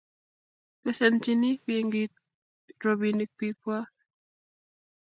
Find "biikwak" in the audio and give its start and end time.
3.37-3.89